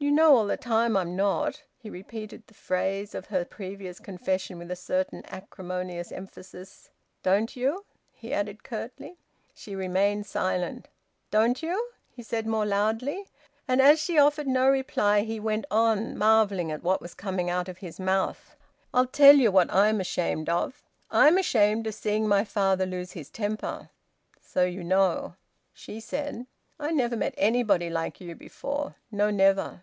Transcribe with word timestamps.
"You 0.00 0.12
know 0.12 0.36
all 0.36 0.46
the 0.46 0.56
time 0.56 0.96
I'm 0.96 1.16
not." 1.16 1.64
He 1.76 1.90
repeated 1.90 2.44
the 2.46 2.54
phrase 2.54 3.16
of 3.16 3.26
her 3.26 3.44
previous 3.44 3.98
confession 3.98 4.56
with 4.56 4.70
a 4.70 4.76
certain 4.76 5.24
acrimonious 5.26 6.12
emphasis. 6.12 6.90
"Don't 7.24 7.56
you?" 7.56 7.84
he 8.12 8.32
added 8.32 8.62
curtly. 8.62 9.16
She 9.54 9.74
remained 9.74 10.24
silent. 10.24 10.86
"Don't 11.32 11.64
you?" 11.64 11.90
he 12.14 12.22
said 12.22 12.46
more 12.46 12.64
loudly. 12.64 13.24
And 13.66 13.82
as 13.82 13.98
she 14.00 14.16
offered 14.20 14.46
no 14.46 14.68
reply, 14.68 15.22
he 15.22 15.40
went 15.40 15.64
on, 15.68 16.16
marvelling 16.16 16.70
at 16.70 16.84
what 16.84 17.02
was 17.02 17.12
coming 17.12 17.50
out 17.50 17.68
of 17.68 17.78
his 17.78 17.98
mouth. 17.98 18.56
"I'll 18.94 19.06
tell 19.08 19.34
you 19.34 19.50
what 19.50 19.70
I 19.72 19.88
am 19.88 20.00
ashamed 20.00 20.48
of. 20.48 20.80
I'm 21.10 21.36
ashamed 21.36 21.88
of 21.88 21.94
seeing 21.94 22.28
my 22.28 22.44
father 22.44 22.86
lose 22.86 23.12
his 23.12 23.30
temper. 23.30 23.90
So 24.40 24.64
you 24.64 24.84
know!" 24.84 25.34
She 25.72 25.98
said 25.98 26.46
"I 26.78 26.92
never 26.92 27.16
met 27.16 27.34
anybody 27.36 27.90
like 27.90 28.20
you 28.20 28.36
before. 28.36 28.94
No, 29.10 29.30
never!" 29.32 29.82